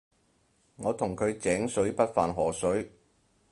[0.77, 2.91] 我同佢井水不犯河水